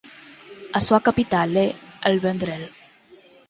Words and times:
A 0.77 0.79
súa 0.87 1.03
capital 1.07 1.49
é 1.65 1.67
El 2.09 2.17
Vendrell. 2.25 2.65